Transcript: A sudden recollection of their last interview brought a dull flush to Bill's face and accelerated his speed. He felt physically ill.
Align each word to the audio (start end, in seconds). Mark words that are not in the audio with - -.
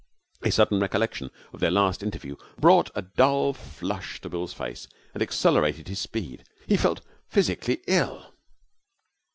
A 0.41 0.49
sudden 0.49 0.79
recollection 0.79 1.29
of 1.53 1.59
their 1.59 1.69
last 1.69 2.01
interview 2.01 2.35
brought 2.57 2.89
a 2.95 3.03
dull 3.03 3.53
flush 3.53 4.19
to 4.21 4.29
Bill's 4.29 4.51
face 4.51 4.87
and 5.13 5.21
accelerated 5.21 5.87
his 5.89 5.99
speed. 5.99 6.43
He 6.65 6.75
felt 6.75 7.01
physically 7.29 7.83
ill. 7.85 8.33